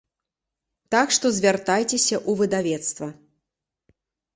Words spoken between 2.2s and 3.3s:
ў выдавецтва.